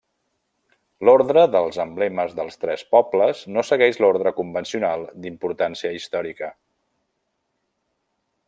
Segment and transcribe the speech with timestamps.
[1.09, 6.53] L'ordre dels emblemes dels tres pobles no segueix l'ordre convencional d'importància històrica.